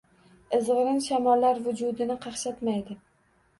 [0.59, 3.01] Izg’irin shamollar vujudini qaqshatmaydi.